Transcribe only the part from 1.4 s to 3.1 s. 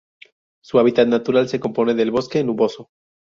se compone de bosque nuboso.